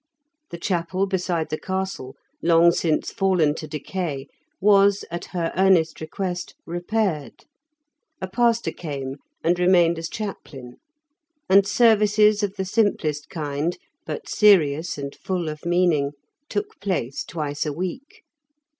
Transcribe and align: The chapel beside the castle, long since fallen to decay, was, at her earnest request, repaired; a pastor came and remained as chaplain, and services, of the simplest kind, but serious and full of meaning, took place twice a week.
The 0.49 0.57
chapel 0.57 1.05
beside 1.05 1.49
the 1.49 1.59
castle, 1.59 2.15
long 2.41 2.71
since 2.71 3.11
fallen 3.11 3.53
to 3.53 3.67
decay, 3.67 4.25
was, 4.59 5.05
at 5.11 5.25
her 5.25 5.53
earnest 5.55 6.01
request, 6.01 6.55
repaired; 6.65 7.45
a 8.19 8.27
pastor 8.27 8.71
came 8.71 9.17
and 9.43 9.59
remained 9.59 9.99
as 9.99 10.09
chaplain, 10.09 10.77
and 11.47 11.67
services, 11.67 12.41
of 12.41 12.55
the 12.55 12.65
simplest 12.65 13.29
kind, 13.29 13.77
but 14.03 14.27
serious 14.27 14.97
and 14.97 15.13
full 15.15 15.47
of 15.49 15.67
meaning, 15.67 16.13
took 16.49 16.79
place 16.79 17.23
twice 17.23 17.63
a 17.63 17.71
week. 17.71 18.23